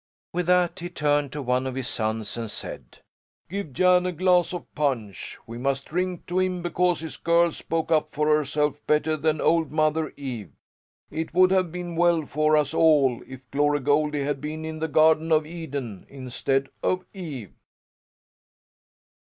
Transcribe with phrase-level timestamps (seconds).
[0.33, 3.01] With that he turned to one of his sons, and said:
[3.51, 5.37] "Give Jan a glass of punch.
[5.45, 9.71] We must drink to him because his girl spoke up for herself better than old
[9.71, 10.53] Mother Eve.
[11.11, 14.87] It would have been well for us all if Glory Goldie had been in the
[14.87, 17.53] Garden of Eden instead of Eve."